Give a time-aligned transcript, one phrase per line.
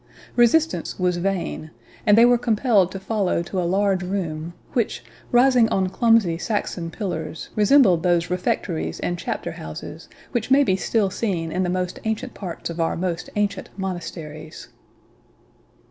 [0.35, 1.69] Resistance was vain;
[2.07, 6.89] and they were compelled to follow to a large room, which, rising on clumsy Saxon
[6.89, 11.99] pillars, resembled those refectories and chapter houses which may be still seen in the most
[12.03, 14.69] ancient parts of our most ancient monasteries.